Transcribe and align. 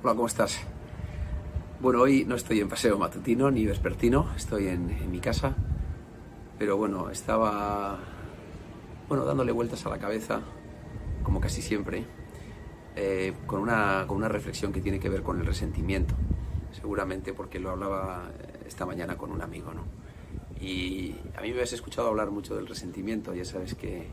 Hola, 0.00 0.14
¿cómo 0.14 0.28
estás? 0.28 0.60
Bueno, 1.80 2.00
hoy 2.02 2.24
no 2.24 2.36
estoy 2.36 2.60
en 2.60 2.68
paseo 2.68 2.96
matutino 2.98 3.50
ni 3.50 3.66
vespertino, 3.66 4.30
estoy 4.36 4.68
en, 4.68 5.10
mi 5.10 5.18
casa, 5.18 5.56
pero 6.56 6.76
bueno, 6.76 7.10
estaba 7.10 7.98
bueno, 9.08 9.24
dándole 9.24 9.50
vueltas 9.50 9.84
a 9.86 9.88
la 9.88 9.98
cabeza, 9.98 10.40
como 11.24 11.40
casi 11.40 11.62
siempre, 11.62 12.04
eh, 12.94 13.32
con, 13.48 13.60
una, 13.60 14.04
con 14.06 14.18
una 14.18 14.28
reflexión 14.28 14.72
que 14.72 14.80
tiene 14.80 15.00
que 15.00 15.08
ver 15.08 15.24
con 15.24 15.40
el 15.40 15.46
resentimiento, 15.46 16.14
seguramente 16.70 17.32
porque 17.32 17.58
lo 17.58 17.70
hablaba 17.70 18.30
esta 18.68 18.86
mañana 18.86 19.16
con 19.16 19.32
un 19.32 19.42
amigo, 19.42 19.74
¿no? 19.74 19.82
Y 20.64 21.16
a 21.36 21.40
mí 21.40 21.52
me 21.52 21.62
has 21.62 21.72
escuchado 21.72 22.06
hablar 22.06 22.30
mucho 22.30 22.54
del 22.54 22.68
resentimiento, 22.68 23.34
ya 23.34 23.44
sabes 23.44 23.74
que 23.74 24.06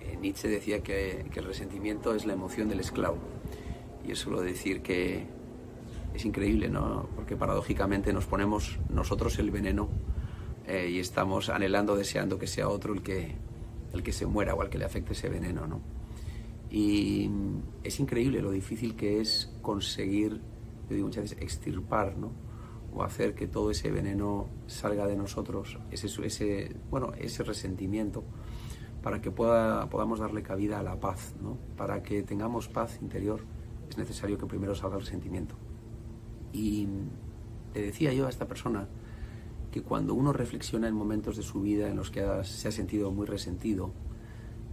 eh, 0.00 0.16
Nietzsche 0.18 0.48
decía 0.48 0.82
que 0.82 1.26
el 1.34 1.44
resentimiento 1.44 2.14
es 2.14 2.24
la 2.24 2.32
emoción 2.32 2.70
del 2.70 2.80
esclavo. 2.80 3.18
Yo 4.06 4.16
suelo 4.16 4.40
decir 4.40 4.82
que 4.82 5.26
es 6.14 6.24
increíble, 6.24 6.68
¿no? 6.68 7.08
Porque 7.14 7.36
paradójicamente 7.36 8.12
nos 8.12 8.26
ponemos 8.26 8.78
nosotros 8.90 9.38
el 9.38 9.50
veneno 9.50 9.88
eh, 10.66 10.90
y 10.90 10.98
estamos 10.98 11.48
anhelando, 11.48 11.96
deseando 11.96 12.38
que 12.38 12.46
sea 12.46 12.68
otro 12.68 12.94
el 12.94 13.02
que, 13.02 13.34
el 13.92 14.02
que 14.02 14.12
se 14.12 14.26
muera 14.26 14.54
o 14.54 14.62
al 14.62 14.68
que 14.68 14.78
le 14.78 14.84
afecte 14.84 15.12
ese 15.12 15.28
veneno, 15.28 15.66
¿no? 15.66 15.80
Y 16.70 17.30
es 17.82 18.00
increíble 18.00 18.40
lo 18.40 18.50
difícil 18.50 18.96
que 18.96 19.20
es 19.20 19.52
conseguir, 19.60 20.40
yo 20.88 20.94
digo 20.94 21.06
muchas 21.06 21.24
veces, 21.24 21.38
extirpar, 21.40 22.16
¿no? 22.16 22.32
O 22.94 23.02
hacer 23.02 23.34
que 23.34 23.46
todo 23.46 23.70
ese 23.70 23.90
veneno 23.90 24.48
salga 24.66 25.06
de 25.06 25.16
nosotros, 25.16 25.78
ese, 25.90 26.08
ese, 26.24 26.76
bueno, 26.90 27.12
ese 27.18 27.42
resentimiento, 27.42 28.24
para 29.02 29.20
que 29.20 29.30
pueda, 29.30 29.88
podamos 29.90 30.20
darle 30.20 30.42
cabida 30.42 30.78
a 30.78 30.82
la 30.82 31.00
paz, 31.00 31.34
¿no? 31.42 31.58
Para 31.76 32.02
que 32.02 32.22
tengamos 32.22 32.68
paz 32.68 32.98
interior 33.02 33.44
es 33.92 33.98
necesario 33.98 34.38
que 34.38 34.46
primero 34.46 34.74
salga 34.74 34.96
el 34.96 35.04
sentimiento. 35.04 35.54
Y 36.52 36.88
le 37.74 37.82
decía 37.82 38.12
yo 38.14 38.26
a 38.26 38.30
esta 38.30 38.48
persona 38.48 38.88
que 39.70 39.82
cuando 39.82 40.14
uno 40.14 40.32
reflexiona 40.32 40.88
en 40.88 40.94
momentos 40.94 41.36
de 41.36 41.42
su 41.42 41.60
vida 41.60 41.88
en 41.88 41.96
los 41.96 42.10
que 42.10 42.26
se 42.44 42.68
ha 42.68 42.72
sentido 42.72 43.10
muy 43.10 43.26
resentido, 43.26 43.92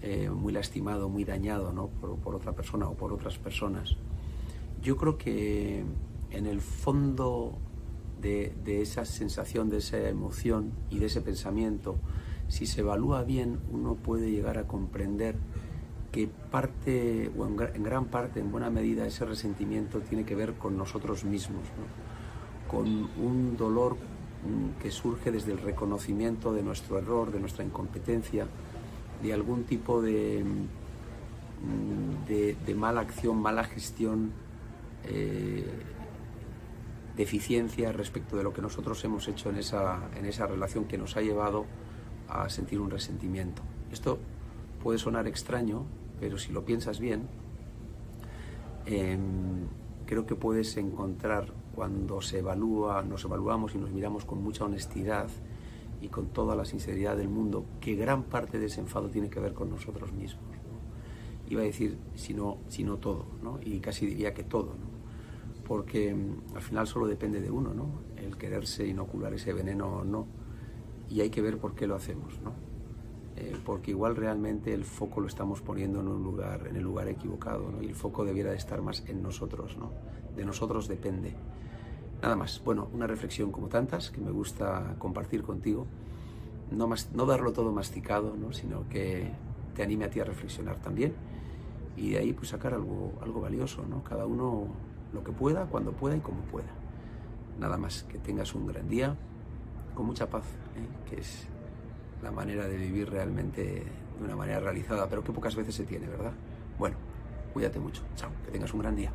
eh, 0.00 0.30
muy 0.30 0.52
lastimado, 0.52 1.08
muy 1.08 1.24
dañado 1.24 1.72
¿no? 1.72 1.88
por, 1.88 2.16
por, 2.18 2.34
otra 2.36 2.52
persona 2.52 2.88
o 2.88 2.94
por 2.94 3.12
otras 3.12 3.36
personas, 3.38 3.96
yo 4.80 4.96
creo 4.96 5.18
que 5.18 5.84
en 6.30 6.46
el 6.46 6.60
fondo 6.60 7.58
de, 8.20 8.54
de 8.64 8.80
esa 8.80 9.04
sensación, 9.04 9.70
de 9.70 9.78
esa 9.78 10.08
emoción 10.08 10.72
y 10.88 11.00
de 11.00 11.06
ese 11.06 11.20
pensamiento, 11.20 11.96
si 12.46 12.66
se 12.66 12.80
evalúa 12.80 13.24
bien, 13.24 13.58
uno 13.72 13.96
puede 13.96 14.30
llegar 14.30 14.56
a 14.56 14.68
comprender 14.68 15.36
que 16.12 16.28
parte, 16.28 17.30
o 17.36 17.46
en, 17.46 17.56
gran 17.56 18.06
parte, 18.06 18.40
en 18.40 18.50
buena 18.50 18.70
medida, 18.70 19.06
ese 19.06 19.24
resentimiento 19.24 20.00
tiene 20.00 20.24
que 20.24 20.34
ver 20.34 20.54
con 20.54 20.76
nosotros 20.76 21.24
mismos, 21.24 21.62
con 22.68 22.86
un 23.16 23.56
dolor 23.56 23.94
mm, 23.94 24.80
que 24.80 24.90
surge 24.90 25.30
desde 25.30 25.52
el 25.52 25.58
reconocimiento 25.58 26.52
de 26.52 26.62
nuestro 26.62 26.98
error, 26.98 27.30
de 27.30 27.40
nuestra 27.40 27.64
incompetencia, 27.64 28.46
de 29.22 29.32
algún 29.32 29.64
tipo 29.64 30.02
de, 30.02 30.44
mm, 30.44 32.26
de, 32.26 32.56
de 32.66 32.74
mala 32.74 33.02
acción, 33.02 33.40
mala 33.40 33.64
gestión, 33.64 34.32
eh, 35.04 35.64
deficiencia 37.16 37.92
respecto 37.92 38.36
de 38.36 38.42
lo 38.42 38.52
que 38.52 38.62
nosotros 38.62 39.04
hemos 39.04 39.28
hecho 39.28 39.50
en 39.50 39.56
esa, 39.56 40.08
en 40.16 40.24
esa 40.26 40.46
relación 40.46 40.84
que 40.86 40.96
nos 40.96 41.16
ha 41.16 41.20
llevado 41.20 41.66
a 42.28 42.48
sentir 42.48 42.80
un 42.80 42.90
resentimiento. 42.90 43.62
Esto 43.92 44.18
puede 44.82 44.98
sonar 44.98 45.26
extraño, 45.26 45.84
pero 46.20 46.38
si 46.38 46.52
lo 46.52 46.64
piensas 46.64 47.00
bien, 47.00 47.22
eh, 48.86 49.18
creo 50.06 50.26
que 50.26 50.34
puedes 50.34 50.76
encontrar 50.76 51.52
cuando 51.74 52.20
se 52.20 52.40
evalúa, 52.40 53.02
nos 53.02 53.24
evaluamos 53.24 53.74
y 53.74 53.78
nos 53.78 53.90
miramos 53.90 54.24
con 54.24 54.42
mucha 54.42 54.64
honestidad 54.64 55.28
y 56.00 56.08
con 56.08 56.28
toda 56.28 56.56
la 56.56 56.64
sinceridad 56.64 57.16
del 57.16 57.28
mundo, 57.28 57.64
que 57.80 57.94
gran 57.94 58.24
parte 58.24 58.58
de 58.58 58.66
ese 58.66 58.80
enfado 58.80 59.08
tiene 59.08 59.30
que 59.30 59.40
ver 59.40 59.54
con 59.54 59.70
nosotros 59.70 60.12
mismos. 60.12 60.44
¿no? 60.44 61.50
Iba 61.50 61.62
a 61.62 61.64
decir, 61.64 61.98
si 62.14 62.34
no, 62.34 62.58
todo, 62.98 63.26
¿no? 63.42 63.58
y 63.62 63.80
casi 63.80 64.06
diría 64.06 64.34
que 64.34 64.44
todo, 64.44 64.74
porque 65.66 66.14
mm, 66.14 66.56
al 66.56 66.62
final 66.62 66.86
solo 66.86 67.06
depende 67.06 67.40
de 67.40 67.50
uno, 67.50 67.74
¿no? 67.74 67.86
el 68.16 68.36
quererse 68.36 68.86
inocular 68.86 69.32
ese 69.34 69.52
veneno 69.52 69.88
o 69.88 70.04
no, 70.04 70.26
y 71.08 71.20
hay 71.20 71.30
que 71.30 71.42
ver 71.42 71.58
por 71.58 71.74
qué 71.74 71.86
lo 71.86 71.94
hacemos. 71.94 72.40
¿no? 72.42 72.52
Eh, 73.36 73.56
porque 73.64 73.92
igual 73.92 74.16
realmente 74.16 74.74
el 74.74 74.84
foco 74.84 75.20
lo 75.20 75.26
estamos 75.26 75.60
poniendo 75.60 76.00
en 76.00 76.08
un 76.08 76.22
lugar, 76.22 76.66
en 76.66 76.76
el 76.76 76.82
lugar 76.82 77.08
equivocado, 77.08 77.72
y 77.80 77.86
el 77.86 77.94
foco 77.94 78.24
debiera 78.24 78.50
de 78.50 78.56
estar 78.56 78.82
más 78.82 79.04
en 79.08 79.22
nosotros, 79.22 79.76
¿no? 79.78 79.92
De 80.36 80.44
nosotros 80.44 80.88
depende. 80.88 81.34
Nada 82.22 82.36
más, 82.36 82.62
bueno, 82.64 82.88
una 82.92 83.06
reflexión 83.06 83.50
como 83.50 83.68
tantas 83.68 84.10
que 84.10 84.20
me 84.20 84.30
gusta 84.30 84.96
compartir 84.98 85.42
contigo, 85.42 85.86
no, 86.70 86.86
más, 86.86 87.10
no 87.14 87.26
darlo 87.26 87.52
todo 87.52 87.72
masticado, 87.72 88.36
¿no? 88.36 88.52
sino 88.52 88.88
que 88.88 89.30
te 89.74 89.82
anime 89.82 90.04
a 90.04 90.10
ti 90.10 90.20
a 90.20 90.24
reflexionar 90.24 90.76
también 90.76 91.14
y 91.96 92.10
de 92.10 92.18
ahí 92.18 92.32
pues 92.32 92.48
sacar 92.48 92.74
algo, 92.74 93.12
algo 93.22 93.40
valioso, 93.40 93.84
¿no? 93.88 94.02
Cada 94.04 94.26
uno 94.26 94.68
lo 95.12 95.24
que 95.24 95.32
pueda, 95.32 95.66
cuando 95.66 95.92
pueda 95.92 96.16
y 96.16 96.20
como 96.20 96.40
pueda. 96.42 96.70
Nada 97.58 97.76
más, 97.76 98.04
que 98.04 98.18
tengas 98.18 98.54
un 98.54 98.66
gran 98.66 98.88
día, 98.88 99.16
con 99.94 100.06
mucha 100.06 100.30
paz, 100.30 100.44
¿eh? 100.76 101.10
que 101.10 101.20
es 101.20 101.46
la 102.22 102.30
manera 102.30 102.66
de 102.66 102.76
vivir 102.76 103.10
realmente 103.10 103.84
de 104.18 104.24
una 104.24 104.36
manera 104.36 104.60
realizada, 104.60 105.08
pero 105.08 105.24
que 105.24 105.32
pocas 105.32 105.56
veces 105.56 105.74
se 105.74 105.84
tiene, 105.84 106.06
¿verdad? 106.06 106.32
Bueno, 106.78 106.96
cuídate 107.52 107.78
mucho. 107.78 108.02
Chao, 108.16 108.30
que 108.44 108.52
tengas 108.52 108.72
un 108.74 108.80
gran 108.80 108.96
día. 108.96 109.12